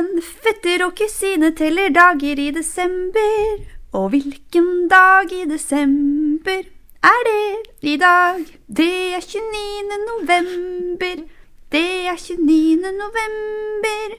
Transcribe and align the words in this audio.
igjen. 0.00 0.22
Fetter 0.22 0.84
og 0.86 0.96
kusine 0.96 1.52
teller 1.54 1.90
dager 1.90 2.38
i 2.38 2.50
desember. 2.50 3.66
Og 3.92 4.10
hvilken 4.10 4.88
dag 4.88 5.32
i 5.32 5.44
desember 5.48 6.62
er 7.02 7.20
det 7.26 7.70
i 7.82 7.96
dag? 7.96 8.44
Det 8.68 9.14
er 9.14 9.20
29. 9.20 9.98
november. 10.10 11.24
Det 11.72 12.06
er 12.06 12.16
29. 12.16 12.92
november. 12.92 14.16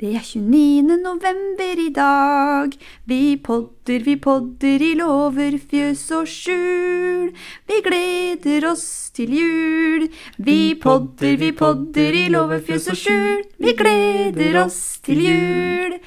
Det 0.00 0.14
er 0.16 0.22
29. 0.24 0.96
november 0.96 1.80
i 1.86 1.90
dag. 1.92 2.72
Vi 3.04 3.36
podder, 3.44 4.00
vi 4.00 4.14
podder 4.16 4.80
i 4.80 4.94
låver, 4.96 5.58
fjøs 5.60 6.06
og 6.16 6.24
skjul. 6.24 7.26
Vi 7.68 7.82
gleder 7.84 8.64
oss 8.70 9.10
til 9.12 9.36
jul. 9.36 10.08
Vi 10.38 10.74
podder, 10.80 11.36
vi 11.36 11.52
podder 11.52 12.16
i 12.16 12.24
låver, 12.32 12.64
fjøs 12.64 12.88
og 12.94 12.96
skjul. 12.96 13.44
Vi 13.60 13.76
gleder 13.76 14.62
oss 14.64 14.80
til 15.04 15.20
jul. 15.20 15.98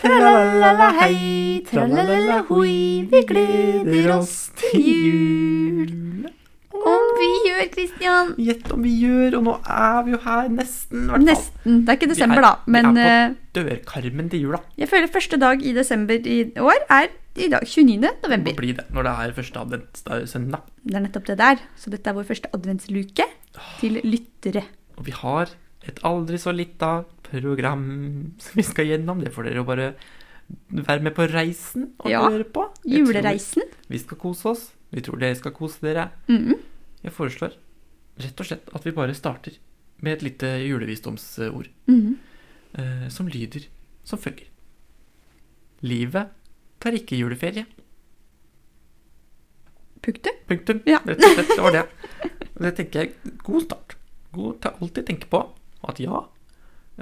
Tra-la-la-la 0.00 0.92
hei, 1.02 1.60
tra-la-la-la 1.68 2.46
hoi. 2.48 3.04
Vi 3.12 3.26
gleder 3.34 4.14
oss 4.16 4.46
til 4.62 4.88
jul. 4.96 6.32
Gjør, 7.62 7.72
Christian. 7.76 8.34
Gjett 8.38 8.72
om 8.74 8.82
vi 8.82 8.92
gjør, 9.02 9.36
og 9.38 9.44
nå 9.46 9.54
er 9.70 10.02
vi 10.06 10.12
jo 10.14 10.18
her 10.24 10.48
nesten. 10.52 11.06
Hvertfall. 11.08 11.24
Nesten. 11.28 11.80
Det 11.86 11.88
er 11.94 11.98
ikke 12.00 12.08
desember, 12.12 12.38
er- 12.38 12.42
da. 12.42 12.52
Men 12.66 12.94
Vi 12.94 13.00
eh, 13.00 13.24
er 13.24 13.34
på 13.34 13.62
dørkarmen 13.62 14.30
til 14.30 14.40
jula. 14.46 14.60
jeg 14.78 14.88
føler 14.88 15.08
første 15.12 15.38
dag 15.40 15.62
i 15.62 15.72
desember 15.72 16.14
i 16.26 16.38
år 16.58 16.86
er 16.90 17.08
i 17.36 17.48
dag 17.48 17.62
29. 17.64 18.00
November. 18.22 18.50
Det 18.52 18.56
blir 18.56 18.76
det 18.76 18.86
når 18.92 19.02
det 19.08 19.12
er 19.24 19.32
første 19.32 19.58
adventssøndag. 19.62 20.60
Det 20.84 20.94
er 20.98 21.00
nettopp 21.06 21.26
det 21.26 21.38
der. 21.38 21.56
Så 21.76 21.90
dette 21.90 22.06
er 22.10 22.14
vår 22.14 22.24
første 22.28 22.48
adventsluke 22.52 23.24
til 23.80 24.00
lyttere. 24.04 24.64
Og 24.98 25.06
vi 25.06 25.12
har 25.16 25.48
et 25.88 25.98
aldri 26.04 26.36
så 26.38 26.52
lita 26.54 27.04
program 27.24 28.32
som 28.38 28.52
vi 28.54 28.62
skal 28.62 28.86
gjennom. 28.86 29.22
Det 29.24 29.32
får 29.32 29.44
dere 29.48 29.62
jo 29.62 29.64
bare 29.64 29.94
være 30.70 31.00
med 31.02 31.14
på 31.16 31.24
reisen 31.32 31.92
og 32.00 32.10
Ja, 32.10 32.20
høre 32.28 32.44
på. 32.44 32.66
Jeg 32.84 33.00
Julereisen. 33.06 33.62
Vi 33.88 33.98
skal 33.98 34.18
kose 34.20 34.44
oss. 34.52 34.70
Vi 34.92 35.00
tror 35.00 35.16
dere 35.18 35.34
skal 35.38 35.52
kose 35.56 35.80
dere. 35.80 36.10
Mhm. 36.28 36.58
Jeg 37.02 37.12
foreslår 37.16 37.54
rett 38.22 38.40
og 38.42 38.46
slett 38.46 38.68
at 38.76 38.84
vi 38.86 38.92
bare 38.94 39.14
starter 39.16 39.56
med 40.02 40.16
et 40.18 40.22
lite 40.26 40.50
julevisdomsord. 40.66 41.68
Mhm. 41.88 42.18
eh, 42.78 43.08
som 43.08 43.28
lyder 43.28 43.66
som 44.04 44.18
følger. 44.18 44.48
Livet 45.82 46.28
tar 46.80 46.92
ikke 46.96 47.18
juleferie. 47.18 47.66
Punktum. 50.02 50.38
Punktum. 50.48 50.80
Ja. 50.86 50.98
Rett 51.06 51.22
og 51.22 51.34
slett, 51.36 51.52
det 51.56 51.62
var 51.62 51.72
det. 51.76 51.82
Og 52.56 52.62
det 52.66 52.72
tenker 52.78 53.04
jeg 53.04 53.34
god 53.46 53.62
start. 53.66 53.96
God 54.34 54.56
til 54.64 54.78
alltid 54.82 55.06
tenke 55.10 55.28
på 55.30 55.42
at 55.88 56.00
ja, 56.02 56.22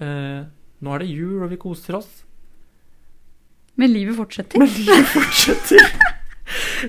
eh, 0.00 0.42
nå 0.80 0.92
er 0.94 1.02
det 1.04 1.08
jul, 1.12 1.42
og 1.44 1.50
vi 1.52 1.58
koser 1.60 1.96
oss. 2.00 2.10
Men 3.80 3.92
livet 3.94 4.16
fortsetter. 4.18 4.60
Men 4.60 4.68
livet 4.76 5.08
fortsetter. 5.14 5.86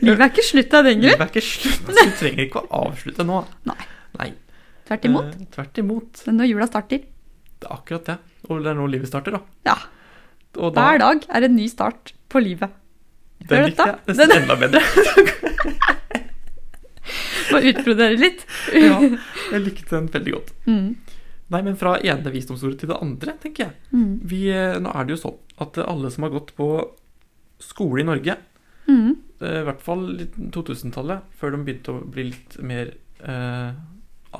Livet 0.01 0.21
er 0.23 0.29
ikke 0.31 0.45
slutt 0.47 0.73
av 0.77 0.83
den 0.87 1.01
grunn. 1.01 1.11
Livet 1.11 1.25
er 1.25 1.29
ikke 1.33 1.43
slutt. 1.45 1.89
Så 1.91 2.05
du 2.07 2.11
trenger 2.21 2.43
ikke 2.45 2.61
å 2.63 2.67
avslutte 2.87 3.23
nå. 3.27 3.37
Nei. 3.67 3.81
Nei. 4.19 4.29
Tvert 4.87 5.05
imot. 5.09 5.29
Eh, 5.35 5.39
tvert 5.55 5.75
imot. 5.83 6.11
Det 6.23 6.29
er 6.31 6.35
når 6.37 6.47
jula 6.51 6.67
starter. 6.71 6.99
Det 7.61 7.67
er 7.69 7.73
akkurat 7.75 8.05
det. 8.11 8.17
Og 8.49 8.53
det 8.63 8.69
er 8.71 8.77
nå 8.79 8.85
livet 8.91 9.09
starter, 9.11 9.31
da. 9.37 9.41
Ja. 9.67 9.75
Og 10.61 10.69
Hver 10.75 10.97
dag 10.99 11.17
er 11.29 11.41
en 11.47 11.55
ny 11.55 11.67
start 11.71 12.13
på 12.31 12.37
livet. 12.43 12.69
Den 13.41 13.57
Hør 13.57 13.65
likte 13.69 13.85
dette. 13.85 13.99
jeg 14.05 14.15
nesten 14.17 14.41
enda 14.41 14.55
bedre. 14.59 14.81
Må 17.51 17.57
utbrodere 17.71 18.15
litt. 18.19 18.41
Ja, 18.77 18.99
jeg 19.51 19.61
likte 19.65 19.95
den 19.97 20.07
veldig 20.13 20.33
godt. 20.37 20.49
Mm. 20.69 20.89
Nei, 21.51 21.61
men 21.65 21.75
fra 21.79 21.91
ene 21.99 22.31
visdomsordet 22.31 22.77
til 22.83 22.89
det 22.93 22.99
andre, 23.03 23.31
tenker 23.41 23.61
jeg. 23.65 23.73
Mm. 23.91 24.11
Vi, 24.31 24.39
eh, 24.55 24.77
nå 24.79 24.89
er 24.95 25.03
det 25.09 25.13
jo 25.17 25.21
sånn 25.25 25.39
at 25.65 25.71
alle 25.83 26.11
som 26.13 26.23
har 26.27 26.31
gått 26.35 26.51
på 26.57 26.67
skole 27.61 28.01
i 28.05 28.07
Norge, 28.07 28.35
Mm. 28.89 29.11
Eh, 29.41 29.61
i 29.61 29.65
hvert 29.67 29.81
fall 29.81 30.05
2000-tallet, 30.53 31.21
før 31.37 31.51
de 31.55 31.63
begynte 31.67 31.93
å 31.95 32.01
bli 32.13 32.27
litt 32.31 32.57
mer 32.61 32.93
eh, 33.23 33.71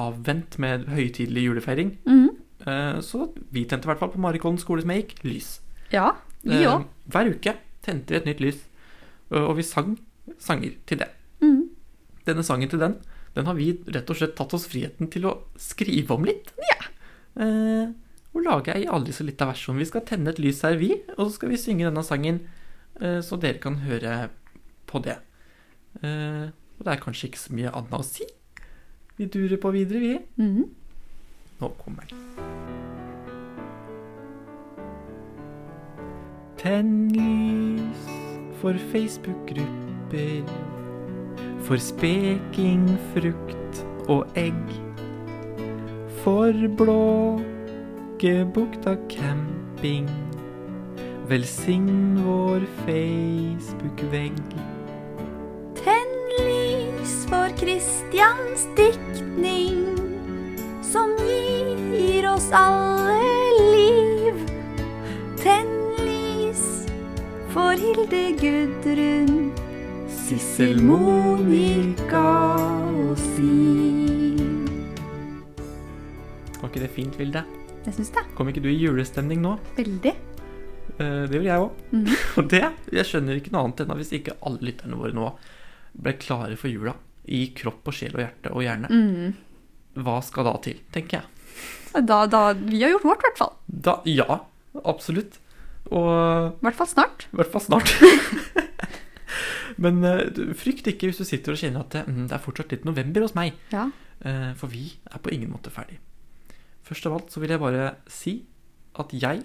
avvent 0.01 0.57
med 0.63 0.88
høytidelig 0.89 1.44
julefeiring, 1.50 1.97
Mm. 2.07 2.29
eh, 2.67 3.00
så 3.01 3.28
vi 3.51 3.66
tente 3.66 3.85
i 3.85 3.91
hvert 3.91 4.00
fall 4.00 4.13
på 4.13 4.22
Marikollen 4.23 4.57
skole 4.61 4.81
som 4.85 4.91
jeg 4.94 5.06
gikk, 5.07 5.23
lys. 5.28 5.59
Ja, 5.91 6.13
vi 6.44 6.63
Eh, 6.63 6.84
hver 7.11 7.29
uke 7.35 7.56
tente 7.84 8.13
vi 8.13 8.17
et 8.17 8.25
nytt 8.25 8.40
lys, 8.41 8.61
og 9.31 9.56
vi 9.57 9.63
sang 9.63 9.97
sanger 10.40 10.73
til 10.85 10.97
det. 11.00 11.09
Mm. 11.41 11.69
Denne 12.25 12.44
sangen 12.44 12.69
til 12.69 12.79
den, 12.79 12.95
den 13.35 13.45
har 13.45 13.56
vi 13.56 13.72
rett 13.88 14.09
og 14.09 14.16
slett 14.17 14.35
tatt 14.35 14.53
oss 14.53 14.66
friheten 14.67 15.09
til 15.11 15.25
å 15.25 15.38
skrive 15.57 16.11
om 16.13 16.23
litt. 16.25 16.51
Eh, 17.40 17.88
og 18.34 18.44
lage 18.45 18.73
ei 18.75 18.85
aldri 18.88 19.13
så 19.16 19.23
lita 19.28 19.45
versjon. 19.47 19.78
Vi 19.79 19.85
skal 19.88 20.01
tenne 20.07 20.29
et 20.31 20.40
lys 20.40 20.61
her, 20.63 20.75
vi, 20.79 20.94
og 21.17 21.25
så 21.29 21.31
skal 21.38 21.50
vi 21.53 21.57
synge 21.59 21.88
denne 21.88 22.03
sangen, 22.03 22.41
eh, 23.00 23.19
så 23.23 23.40
dere 23.40 23.59
kan 23.59 23.78
høre 23.85 24.29
på 24.91 25.02
det. 25.06 25.18
Eh, 26.03 26.52
og 26.78 26.85
det 26.85 26.94
er 26.94 27.03
kanskje 27.03 27.28
ikke 27.29 27.40
så 27.41 27.53
mye 27.56 27.72
annet 27.72 27.97
å 27.97 28.03
si. 28.06 28.28
Vi 29.18 29.25
durer 29.29 29.57
på 29.62 29.72
videre, 29.75 30.00
vi. 30.02 30.19
Mm. 30.41 30.66
Nå 31.62 31.68
kommer 31.84 32.03
den. 32.09 32.19
Tenn 36.62 37.09
lys 37.13 38.03
for 38.62 38.74
Facebook-grupper. 38.91 40.46
For 41.66 41.78
speking, 41.78 42.97
frukt 43.13 43.85
og 44.09 44.28
egg. 44.35 44.69
For 46.23 46.52
Blåkebukta 46.78 47.47
camping. 49.09 50.09
Velsign 51.29 52.18
vår 52.25 52.59
Facebook-vegg. 52.85 54.80
Kristians 57.61 58.63
diktning, 58.75 59.83
som 60.81 61.11
gir 61.94 62.25
oss 62.33 62.47
alle 62.57 63.19
liv. 63.75 64.39
Tenn 65.38 65.69
lys 65.99 66.63
for 67.53 67.77
Hilde 67.77 68.22
Gudrun, 68.41 69.51
Sissel, 70.09 70.81
Monica 70.81 72.23
og 72.89 73.13
Siv. 73.22 74.41
Var 76.57 76.66
ikke 76.66 76.81
det 76.88 76.89
fint, 76.97 77.19
Vilde? 77.22 77.45
Jeg 77.85 77.93
syns 77.99 78.09
det. 78.17 78.25
Kom 78.38 78.49
ikke 78.49 78.66
du 78.66 78.72
i 78.73 78.79
julestemning 78.81 79.45
nå? 79.45 79.53
Veldig. 79.78 80.16
Eh, 80.97 81.23
Det 81.29 81.38
vil 81.38 81.45
jeg 81.51 81.61
òg. 81.67 81.78
Mm. 81.93 82.09
Og 82.41 82.49
det 82.49 82.66
Jeg 82.89 83.05
skjønner 83.05 83.38
ikke 83.38 83.53
noe 83.53 83.67
annet 83.67 83.85
enn 83.85 83.93
at 83.93 84.01
hvis 84.01 84.16
ikke 84.17 84.39
alle 84.41 84.66
lytterne 84.66 84.97
våre 84.97 85.13
nå 85.13 85.29
ble 86.01 86.17
klare 86.17 86.57
for 86.57 86.73
jula 86.73 86.97
i 87.31 87.45
kropp 87.57 87.87
og 87.91 87.95
sjel 87.95 88.15
og 88.17 88.21
hjerte 88.25 88.51
og 88.51 88.63
hjerne, 88.65 88.89
Mm. 88.91 89.33
hva 90.03 90.17
skal 90.23 90.47
da 90.49 90.53
til, 90.63 90.79
tenker 90.91 91.21
jeg. 91.21 92.05
Da, 92.07 92.21
da, 92.31 92.41
vi 92.55 92.79
har 92.83 92.93
gjort 92.93 93.03
vårt, 93.09 93.23
i 93.23 93.27
hvert 93.29 93.39
fall. 93.41 93.53
Da, 93.67 93.97
ja, 94.07 94.39
absolutt. 94.87 95.39
Og 95.91 96.07
I 96.07 96.63
hvert 96.63 96.77
fall 96.79 96.87
snart. 96.87 97.25
i 97.33 97.35
hvert 97.41 97.51
fall 97.51 97.65
snart. 97.65 97.91
Men 99.81 100.03
uh, 100.03 100.53
frykt 100.57 100.87
ikke 100.91 101.09
hvis 101.09 101.19
du 101.21 101.25
sitter 101.27 101.55
og 101.55 101.59
kjenner 101.61 101.83
at 101.85 101.93
det, 101.95 102.03
mm, 102.07 102.25
det 102.29 102.35
er 102.37 102.43
fortsatt 102.43 102.71
litt 102.75 102.85
november 102.87 103.23
hos 103.25 103.35
meg. 103.37 103.55
Ja. 103.73 103.87
Uh, 104.23 104.51
For 104.59 104.71
vi 104.71 104.85
er 105.09 105.19
på 105.23 105.31
ingen 105.33 105.51
måte 105.53 105.71
ferdig. 105.73 105.97
Først 106.87 107.07
av 107.07 107.15
alt 107.17 107.31
så 107.33 107.41
vil 107.43 107.53
jeg 107.55 107.61
bare 107.63 107.89
si 108.11 108.33
at 108.99 109.13
jeg 109.15 109.43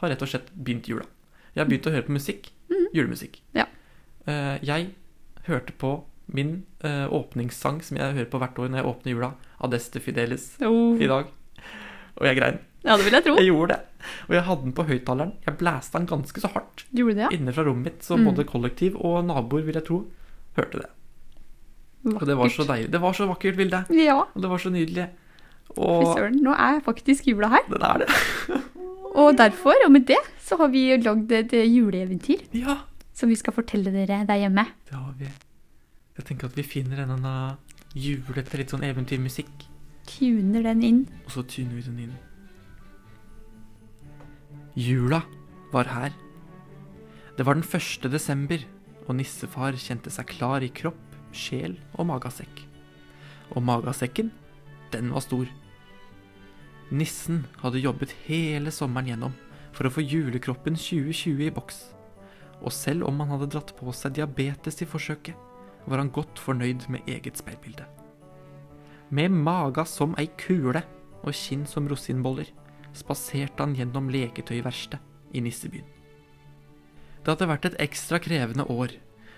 har 0.00 0.12
rett 0.12 0.22
og 0.22 0.30
slett 0.30 0.50
begynt 0.54 0.88
jula. 0.90 1.06
Jeg 1.54 1.62
har 1.64 1.70
begynt 1.70 1.88
å 1.90 1.94
høre 1.94 2.06
på 2.06 2.14
musikk. 2.16 2.50
Julemusikk. 2.94 3.40
Ja. 3.56 3.66
Uh, 4.28 4.56
Jeg 4.64 4.90
hørte 5.48 5.74
på 5.78 5.90
min 6.32 6.64
eh, 6.84 7.06
åpningssang 7.12 7.82
som 7.84 7.96
jeg 8.00 8.14
hører 8.16 8.30
på 8.30 8.38
hvert 8.42 8.58
år 8.58 8.68
når 8.72 8.80
jeg 8.82 8.86
åpner 8.90 9.12
jula, 9.12 9.30
Adeste 9.62 10.00
Fidelis, 10.02 10.56
Oh. 10.60 10.96
i 11.00 11.06
dag. 11.06 11.26
Og 12.16 12.26
jeg 12.26 12.36
grein. 12.38 12.58
Ja, 12.84 12.96
det 12.96 13.04
vil 13.04 13.12
jeg 13.18 13.24
tro. 13.24 13.34
Jeg 13.36 13.46
gjorde 13.50 13.74
det. 13.74 13.80
Og 14.28 14.34
jeg 14.34 14.42
hadde 14.46 14.62
den 14.62 14.72
på 14.72 14.84
høyttaleren. 14.86 15.32
Jeg 15.46 15.56
blæste 15.58 15.98
den 15.98 16.06
ganske 16.06 16.40
så 16.40 16.48
hardt 16.54 16.84
Gjorde 16.94 17.14
det, 17.16 17.24
ja? 17.26 17.30
inne 17.34 17.52
fra 17.52 17.64
rommet 17.66 17.84
mitt, 17.90 18.02
så 18.06 18.16
Mm. 18.16 18.24
både 18.30 18.44
kollektiv 18.46 18.96
og 18.96 19.24
naboer, 19.26 19.62
vil 19.66 19.74
jeg 19.74 19.84
tro, 19.84 19.98
hørte 20.56 20.78
det. 20.82 20.90
Og 22.14 22.22
det 22.26 22.36
var 22.38 22.48
så 22.48 22.62
deilig. 22.68 22.90
Det 22.92 23.00
var 23.02 23.12
så 23.12 23.26
vakkert, 23.26 23.56
Vilde. 23.58 23.84
Ja. 23.90 24.20
Og 24.34 24.40
det 24.42 24.48
var 24.50 24.58
så 24.62 24.70
nydelig. 24.70 25.08
Fy 25.74 26.04
søren, 26.14 26.36
nå 26.42 26.52
er 26.54 26.80
faktisk 26.80 27.26
jula 27.26 27.48
her. 27.48 27.64
den 27.68 27.82
er 27.82 27.98
det. 28.04 28.08
Og 29.16 29.36
derfor, 29.36 29.72
og 29.86 29.90
med 29.92 30.06
det, 30.06 30.18
så 30.44 30.56
har 30.60 30.68
vi 30.68 30.96
lagd 31.00 31.32
et 31.32 31.52
juleeventyr 31.52 32.42
Ja, 32.52 32.76
som 33.16 33.28
vi 33.30 33.34
skal 33.34 33.52
fortelle 33.56 33.90
dere 33.90 34.26
der 34.28 34.36
hjemme. 34.42 34.66
det 34.88 34.94
har 34.94 35.14
vi. 35.18 35.26
Jeg 36.16 36.24
tenker 36.28 36.48
at 36.48 36.56
vi 36.56 36.64
finner 36.64 37.02
en 37.02 37.12
denne 37.14 37.34
julete, 37.96 38.56
litt 38.60 38.72
sånn 38.72 38.86
eventyrmusikk, 38.86 39.66
Tuner 40.06 40.62
den 40.62 40.82
inn. 40.86 41.00
og 41.26 41.32
så 41.34 41.42
tuner 41.42 41.74
vi 41.74 41.82
den 41.82 41.98
inn. 42.04 42.14
Jula 44.76 45.22
var 45.72 45.88
her. 45.90 46.12
Det 47.36 47.44
var 47.44 47.56
den 47.58 47.66
første 47.66 48.08
desember, 48.12 48.60
og 49.06 49.16
nissefar 49.18 49.76
kjente 49.78 50.10
seg 50.10 50.28
klar 50.30 50.64
i 50.64 50.70
kropp, 50.72 51.00
sjel 51.36 51.76
og 51.96 52.08
magasekk. 52.08 52.62
Og 53.54 53.62
magasekken, 53.62 54.30
den 54.92 55.12
var 55.14 55.24
stor. 55.24 55.46
Nissen 56.90 57.44
hadde 57.62 57.82
jobbet 57.82 58.14
hele 58.26 58.70
sommeren 58.70 59.10
gjennom 59.10 59.34
for 59.74 59.88
å 59.88 59.92
få 59.92 60.04
julekroppen 60.06 60.78
2020 60.78 61.48
i 61.48 61.52
boks. 61.54 61.82
Og 62.62 62.72
selv 62.72 63.04
om 63.08 63.18
han 63.20 63.34
hadde 63.34 63.50
dratt 63.52 63.74
på 63.76 63.92
seg 63.92 64.16
diabetes 64.16 64.80
i 64.80 64.88
forsøket, 64.88 65.36
var 65.86 66.02
han 66.02 66.12
godt 66.14 66.38
fornøyd 66.42 66.88
med 66.92 67.06
eget 67.10 67.38
speilbilde. 67.38 67.86
Med 69.10 69.30
maga 69.30 69.84
som 69.86 70.16
ei 70.18 70.26
kule 70.40 70.82
og 71.22 71.34
kinn 71.34 71.66
som 71.68 71.86
rosinboller 71.88 72.50
spaserte 72.96 73.62
han 73.62 73.76
gjennom 73.78 74.10
leketøyverkstedet 74.10 75.36
i 75.36 75.42
nissebyen. 75.44 75.86
Det 77.22 77.32
hadde 77.32 77.50
vært 77.50 77.66
et 77.68 77.80
ekstra 77.82 78.20
krevende 78.22 78.66
år, 78.70 78.92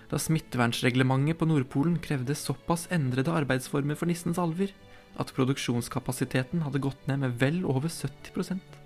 da 0.09 0.17
smittevernreglementet 0.21 1.37
på 1.37 1.47
Nordpolen 1.49 1.97
krevde 2.01 2.37
såpass 2.37 2.87
endrede 2.93 3.33
arbeidsformer 3.33 3.97
for 3.97 4.09
nissens 4.09 4.41
alver 4.41 4.73
at 5.21 5.33
produksjonskapasiteten 5.35 6.63
hadde 6.65 6.81
gått 6.81 7.07
ned 7.09 7.23
med 7.23 7.37
vel 7.41 7.63
over 7.65 7.89
70% 7.89 8.77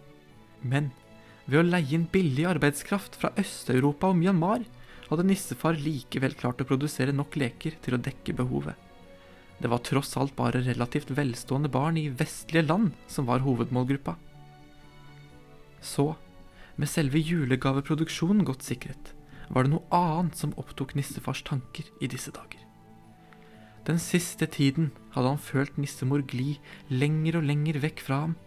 Men 0.64 0.92
ved 1.46 1.60
å 1.60 1.66
leie 1.68 1.98
inn 1.98 2.08
billig 2.12 2.46
arbeidskraft 2.48 3.18
fra 3.20 3.34
Øst-Europa 3.40 4.12
og 4.12 4.20
Myanmar 4.20 4.64
hadde 5.14 5.28
nissefar 5.30 5.78
likevel 5.80 6.36
klart 6.38 6.62
å 6.64 6.68
produsere 6.68 7.16
nok 7.16 7.38
leker 7.40 7.78
til 7.84 7.98
å 7.98 8.02
dekke 8.02 8.36
behovet. 8.38 8.76
Det 9.62 9.70
var 9.72 9.84
tross 9.86 10.16
alt 10.20 10.36
bare 10.36 10.64
relativt 10.66 11.14
velstående 11.16 11.72
barn 11.72 11.98
i 11.98 12.10
vestlige 12.10 12.66
land 12.68 12.92
som 13.08 13.30
var 13.30 13.46
hovedmålgruppa. 13.46 14.18
Så, 15.84 16.14
med 16.76 16.90
selve 16.90 17.22
julegaveproduksjonen 17.22 18.44
godt 18.48 18.66
sikret, 18.66 19.14
var 19.54 19.66
det 19.66 19.76
noe 19.76 19.86
annet 19.94 20.40
som 20.40 20.56
opptok 20.60 20.96
nissefars 20.98 21.44
tanker 21.46 21.88
i 22.02 22.10
disse 22.12 22.34
dager. 22.34 22.60
Den 23.88 24.00
siste 24.00 24.48
tiden 24.48 24.92
hadde 25.14 25.34
han 25.34 25.42
følt 25.44 25.78
nissemor 25.78 26.24
gli 26.32 26.58
lenger 26.88 27.40
og 27.40 27.48
lenger 27.50 27.82
vekk 27.84 28.04
fra 28.06 28.20
ham. 28.26 28.38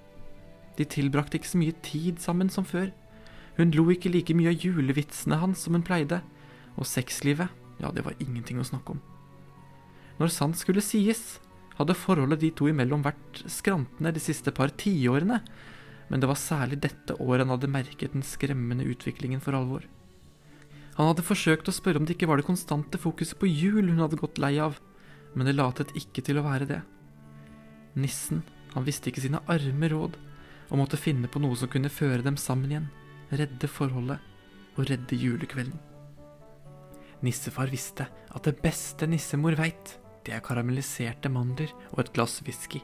De 0.76 0.84
tilbrakte 0.88 1.36
ikke 1.38 1.52
så 1.52 1.60
mye 1.60 1.76
tid 1.84 2.22
sammen 2.24 2.48
som 2.52 2.64
før. 2.64 2.88
Hun 3.56 3.72
lo 3.76 3.86
ikke 3.92 4.12
like 4.12 4.36
mye 4.36 4.52
av 4.52 4.64
julevitsene 4.64 5.38
hans 5.40 5.64
som 5.64 5.76
hun 5.76 5.84
pleide, 5.84 6.22
og 6.76 6.88
sexlivet, 6.88 7.50
ja, 7.80 7.90
det 7.92 8.04
var 8.06 8.16
ingenting 8.22 8.60
å 8.60 8.66
snakke 8.66 8.96
om. 8.96 9.02
Når 10.20 10.32
sant 10.32 10.56
skulle 10.56 10.84
sies, 10.84 11.38
hadde 11.76 11.96
forholdet 11.96 12.40
de 12.40 12.50
to 12.56 12.70
imellom 12.70 13.02
vært 13.04 13.42
skrantende 13.52 14.14
de 14.16 14.22
siste 14.22 14.52
par 14.56 14.72
tiårene, 14.80 15.42
men 16.08 16.22
det 16.22 16.30
var 16.30 16.40
særlig 16.40 16.78
dette 16.84 17.16
året 17.20 17.44
han 17.44 17.52
hadde 17.56 17.72
merket 17.72 18.14
den 18.14 18.24
skremmende 18.24 18.86
utviklingen 18.88 19.42
for 19.44 19.58
alvor. 19.58 19.84
Han 20.96 21.10
hadde 21.10 21.26
forsøkt 21.26 21.68
å 21.68 21.74
spørre 21.76 22.00
om 22.00 22.06
det 22.08 22.16
ikke 22.16 22.28
var 22.30 22.40
det 22.40 22.46
konstante 22.48 23.00
fokuset 23.00 23.36
på 23.40 23.50
jul 23.50 23.90
hun 23.90 24.00
hadde 24.00 24.20
gått 24.20 24.40
lei 24.40 24.54
av, 24.62 24.78
men 25.36 25.48
det 25.48 25.56
latet 25.58 25.92
ikke 25.98 26.24
til 26.24 26.40
å 26.40 26.46
være 26.46 26.68
det. 26.70 26.78
Nissen, 28.00 28.40
han 28.72 28.86
visste 28.86 29.10
ikke 29.10 29.24
sine 29.24 29.42
arme 29.52 29.90
råd, 29.92 30.16
og 30.70 30.80
måtte 30.80 31.00
finne 31.00 31.28
på 31.28 31.42
noe 31.42 31.56
som 31.58 31.70
kunne 31.70 31.92
føre 31.92 32.24
dem 32.24 32.38
sammen 32.40 32.72
igjen, 32.72 32.88
redde 33.28 33.68
forholdet 33.68 34.22
og 34.76 34.88
redde 34.88 35.18
julekvelden. 35.20 35.76
Nissefar 37.24 37.70
visste 37.72 38.06
at 38.06 38.44
det 38.44 38.58
beste 38.60 39.08
nissemor 39.08 39.56
veit, 39.56 39.96
det 40.26 40.34
er 40.36 40.44
karamelliserte 40.44 41.30
mandler 41.32 41.72
og 41.92 42.02
et 42.02 42.12
glass 42.16 42.42
whisky. 42.44 42.82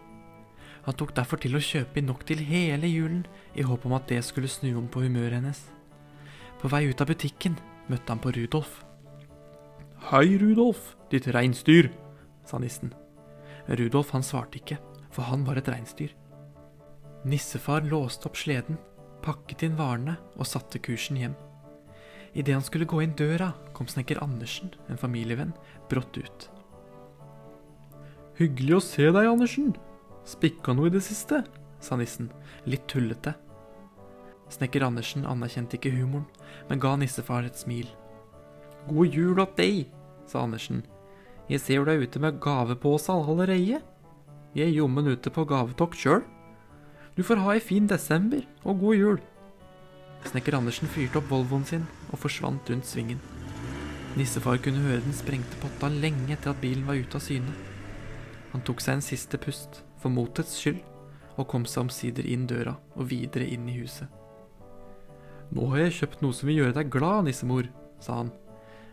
Han 0.87 0.97
tok 0.99 1.13
derfor 1.15 1.39
til 1.43 1.55
å 1.55 1.63
kjøpe 1.63 2.01
inn 2.01 2.09
nok 2.11 2.25
til 2.27 2.41
hele 2.43 2.89
julen, 2.91 3.27
i 3.55 3.63
håp 3.67 3.85
om 3.87 3.95
at 3.99 4.09
det 4.11 4.23
skulle 4.27 4.51
snu 4.51 4.73
om 4.79 4.89
på 4.91 5.05
humøret 5.05 5.39
hennes. 5.39 5.61
På 6.59 6.71
vei 6.73 6.89
ut 6.89 7.03
av 7.03 7.11
butikken 7.11 7.59
møtte 7.91 8.11
han 8.11 8.23
på 8.23 8.33
Rudolf. 8.35 8.81
Hei, 10.11 10.39
Rudolf, 10.41 10.97
ditt 11.13 11.29
reinsdyr, 11.31 11.93
sa 12.47 12.59
nissen. 12.59 12.91
Rudolf 13.71 14.11
han 14.17 14.27
svarte 14.27 14.59
ikke, 14.59 14.81
for 15.15 15.29
han 15.29 15.47
var 15.47 15.61
et 15.61 15.71
reinsdyr. 15.71 16.17
Nissefar 17.23 17.87
låste 17.87 18.27
opp 18.27 18.41
sleden, 18.41 18.81
pakket 19.23 19.69
inn 19.69 19.79
varene 19.79 20.17
og 20.35 20.49
satte 20.51 20.83
kursen 20.83 21.21
hjem. 21.21 21.39
Idet 22.33 22.55
han 22.57 22.65
skulle 22.65 22.89
gå 22.89 23.03
inn 23.05 23.17
døra, 23.17 23.53
kom 23.77 23.89
snekker 23.91 24.23
Andersen, 24.25 24.73
en 24.89 25.01
familievenn, 25.01 25.53
brått 25.91 26.17
ut. 26.17 26.49
Hyggelig 28.39 28.79
å 28.79 28.85
se 28.85 29.09
deg, 29.13 29.29
Andersen. 29.29 29.75
Spikka 30.29 30.73
noe 30.73 30.89
i 30.89 30.95
det 30.95 31.05
siste? 31.05 31.43
sa 31.83 31.97
nissen, 31.99 32.29
litt 32.65 32.87
tullete. 32.89 33.35
Snekker 34.53 34.85
Andersen 34.87 35.27
anerkjente 35.27 35.77
ikke 35.79 35.93
humoren, 35.97 36.29
men 36.69 36.81
ga 36.81 36.95
nissefar 36.97 37.49
et 37.49 37.59
smil. 37.59 37.89
God 38.89 39.15
jul 39.15 39.41
åt 39.43 39.57
deg, 39.59 39.89
sa 40.31 40.45
Andersen. 40.47 40.85
Jeg 41.51 41.61
ser 41.61 41.85
du 41.85 41.91
er 41.93 42.05
ute 42.05 42.23
med 42.23 42.39
gavepose 42.41 43.13
allerede. 43.13 43.83
Jeg 44.55 44.69
er 44.69 44.77
jommen 44.77 45.11
ute 45.11 45.33
på 45.33 45.45
gavetokt 45.49 45.99
sjøl. 45.99 46.23
Du 47.17 47.23
får 47.27 47.43
ha 47.45 47.57
ei 47.57 47.61
fin 47.61 47.89
desember, 47.91 48.45
og 48.65 48.81
god 48.81 48.97
jul. 48.97 49.21
Snekker 50.31 50.57
Andersen 50.57 50.89
fyrte 50.89 51.19
opp 51.19 51.31
Volvoen 51.33 51.65
sin 51.69 51.85
og 52.11 52.21
forsvant 52.23 52.71
rundt 52.71 52.89
svingen. 52.89 53.21
Nissefar 54.17 54.61
kunne 54.63 54.85
høre 54.85 55.01
den 55.03 55.17
sprengte 55.17 55.59
potta 55.63 55.89
lenge 55.89 56.35
etter 56.35 56.53
at 56.53 56.61
bilen 56.61 56.85
var 56.87 57.01
ute 57.01 57.17
av 57.17 57.25
syne. 57.25 57.55
Han 58.53 58.65
tok 58.67 58.83
seg 58.85 58.99
en 58.99 59.05
siste 59.05 59.41
pust, 59.41 59.81
for 60.03 60.13
motets 60.13 60.59
skyld, 60.61 60.83
og 61.41 61.49
kom 61.49 61.65
seg 61.65 61.87
omsider 61.87 62.27
inn 62.29 62.45
døra 62.51 62.75
og 62.93 63.09
videre 63.09 63.47
inn 63.49 63.65
i 63.73 63.79
huset. 63.79 64.11
Nå 65.53 65.67
har 65.73 65.87
jeg 65.87 65.97
kjøpt 65.99 66.23
noe 66.25 66.37
som 66.37 66.49
vil 66.49 66.61
gjøre 66.61 66.77
deg 66.77 66.93
glad, 66.93 67.27
nissemor, 67.27 67.67
sa 68.01 68.21
han. 68.21 68.31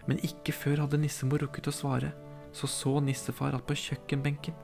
Men 0.07 0.23
ikke 0.23 0.55
før 0.55 0.85
hadde 0.85 1.01
nissemor 1.03 1.43
rukket 1.43 1.67
å 1.71 1.75
svare, 1.75 2.13
så 2.55 2.67
så 2.71 2.95
nissefar 3.03 3.55
at 3.55 3.67
på 3.67 3.77
kjøkkenbenken, 3.77 4.55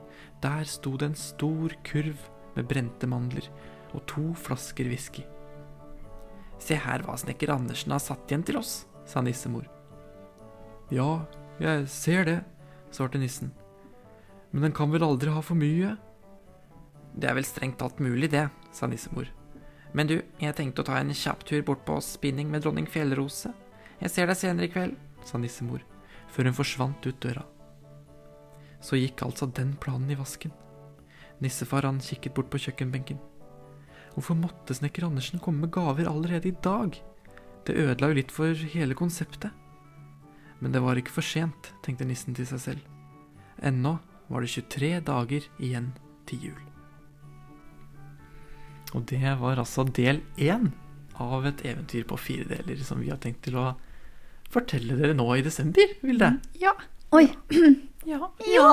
der 0.42 0.64
sto 0.68 0.96
det 0.96 1.12
en 1.12 1.20
stor 1.20 1.76
kurv 1.86 2.28
med 2.56 2.68
brente 2.68 3.08
mandler 3.08 3.46
og 3.92 4.04
to 4.08 4.30
flasker 4.40 4.88
whisky. 4.88 5.24
Se 6.62 6.78
her 6.80 7.04
hva 7.04 7.16
snekker 7.20 7.52
Andersen 7.52 7.94
har 7.94 8.02
satt 8.02 8.30
igjen 8.30 8.44
til 8.46 8.58
oss, 8.60 8.84
sa 9.06 9.22
nissemor. 9.22 9.66
Ja, 10.90 11.26
jeg 11.60 11.86
ser 11.90 12.26
det, 12.28 12.40
svarte 12.94 13.20
nissen. 13.20 13.52
Men 14.52 14.68
den 14.68 14.76
kan 14.76 14.92
vel 14.92 15.04
aldri 15.04 15.32
ha 15.34 15.42
for 15.44 15.58
mye? 15.58 15.96
Det 17.16 17.28
er 17.28 17.36
vel 17.36 17.48
strengt 17.48 17.82
alt 17.82 18.00
mulig, 18.00 18.30
det, 18.32 18.46
sa 18.72 18.88
nissemor. 18.88 19.28
Men 19.96 20.08
du, 20.10 20.16
jeg 20.42 20.56
tenkte 20.56 20.82
å 20.82 20.88
ta 20.88 20.98
en 21.00 21.14
kjapp 21.14 21.44
tur 21.48 21.62
bort 21.64 21.84
på 21.88 21.96
spinning 22.04 22.50
med 22.52 22.64
dronning 22.64 22.88
Fjellrose. 22.90 23.52
Jeg 24.02 24.12
ser 24.12 24.28
deg 24.28 24.38
senere 24.38 24.68
i 24.68 24.72
kveld, 24.72 24.96
sa 25.24 25.40
nissemor, 25.40 25.84
før 26.32 26.50
hun 26.50 26.58
forsvant 26.58 27.08
ut 27.08 27.20
døra. 27.22 27.46
Så 28.84 29.00
gikk 29.00 29.24
altså 29.24 29.48
den 29.48 29.72
planen 29.80 30.12
i 30.12 30.18
vasken. 30.18 30.52
Nissefar 31.40 31.88
han 31.88 32.02
kikket 32.04 32.36
bort 32.36 32.52
på 32.52 32.60
kjøkkenbenken. 32.66 33.18
Hvorfor 34.16 34.38
måtte 34.40 34.72
snekker 34.72 35.04
Andersen 35.04 35.42
komme 35.44 35.66
med 35.66 35.74
gaver 35.74 36.08
allerede 36.08 36.48
i 36.48 36.56
dag? 36.64 36.94
Det 37.68 37.76
ødela 37.76 38.08
jo 38.08 38.16
litt 38.16 38.30
for 38.32 38.66
hele 38.72 38.96
konseptet. 38.96 39.52
Men 40.60 40.72
det 40.72 40.80
var 40.80 40.96
ikke 40.96 41.12
for 41.18 41.26
sent, 41.26 41.74
tenkte 41.84 42.06
nissen 42.08 42.32
til 42.36 42.48
seg 42.48 42.62
selv. 42.62 42.86
Ennå 43.60 43.98
var 44.32 44.40
det 44.40 44.54
23 44.54 45.02
dager 45.04 45.44
igjen 45.60 45.90
til 46.24 46.48
jul. 46.48 46.62
Og 48.96 49.04
det 49.10 49.20
var 49.42 49.60
altså 49.60 49.84
del 49.84 50.22
én 50.40 50.70
av 51.20 51.44
et 51.48 51.60
eventyr 51.68 52.06
på 52.08 52.16
fire 52.16 52.48
deler 52.48 52.80
som 52.88 53.02
vi 53.02 53.10
har 53.12 53.20
tenkt 53.20 53.44
til 53.44 53.58
å 53.60 53.74
fortelle 54.48 54.96
dere 54.96 55.16
nå 55.16 55.28
i 55.36 55.44
desember, 55.44 55.92
Vilde. 56.00 56.38
Ja. 56.62 56.72
Oi. 57.12 57.28
Ja. 57.52 57.68
Ja. 58.06 58.30
ja. 58.48 58.72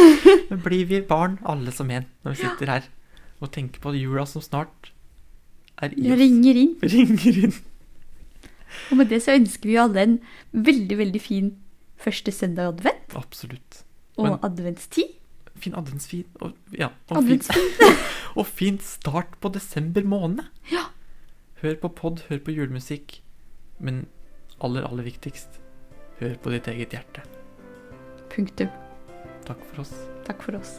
blir 0.66 0.84
vi 0.90 1.00
barn 1.06 1.40
alle 1.48 1.72
som 1.72 1.88
en 1.94 2.04
når 2.26 2.34
vi 2.34 2.42
sitter 2.42 2.72
her 2.74 2.92
og 3.40 3.50
tenke 3.52 3.80
på 3.82 3.92
jula 3.96 4.24
som 4.26 4.42
snart 4.44 4.92
er 5.82 5.92
i 5.92 6.06
oss. 6.12 6.18
ringer 6.20 6.56
inn. 6.62 6.74
Ringer 6.94 7.40
inn. 7.46 7.56
Og 8.90 8.96
med 9.00 9.08
det 9.12 9.22
så 9.24 9.34
ønsker 9.36 9.68
vi 9.70 9.76
alle 9.80 10.02
en 10.02 10.16
veldig, 10.52 10.96
veldig 10.98 11.20
fin 11.22 11.52
første 12.00 12.32
søndag 12.32 12.74
advent 12.74 13.14
Absolutt. 13.16 13.82
og 14.16 14.26
Men- 14.30 14.38
adventstid. 14.44 15.14
Fin 15.56 15.72
adventsfin 15.72 16.26
og, 16.44 16.52
ja, 16.76 16.90
og, 17.08 17.22
fin, 17.24 17.40
og 18.36 18.44
fin 18.46 18.76
start 18.84 19.38
på 19.40 19.48
desember 19.54 20.04
måned. 20.04 20.44
Ja. 20.70 20.82
Hør 21.62 21.78
på 21.80 21.88
pod, 21.96 22.20
hør 22.28 22.42
på 22.44 22.52
julemusikk, 22.52 23.22
men 23.80 24.02
aller, 24.60 24.84
aller 24.84 25.02
viktigst, 25.08 25.56
hør 26.20 26.36
på 26.44 26.52
ditt 26.52 26.68
eget 26.68 26.92
hjerte. 26.92 27.24
Punktum. 28.28 28.68
Takk 29.48 29.64
for 29.70 29.80
oss. 29.86 29.94
Takk 30.28 30.44
for 30.44 30.60
oss. 30.60 30.76